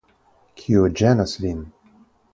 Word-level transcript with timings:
Kio 0.61 0.87
ĝenas 1.01 1.37
vin? 1.45 1.63